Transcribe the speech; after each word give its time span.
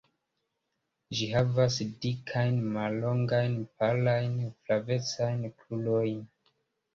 Ĝi 1.17 1.25
havas 1.33 1.77
dikajn, 2.05 2.57
mallongajn, 2.77 3.59
palajn, 3.83 4.33
flavecajn 4.55 5.47
krurojn. 5.61 6.19